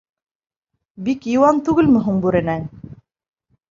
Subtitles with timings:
[1.09, 2.69] —Бик йыуан түгелме һуң бүрәнәң?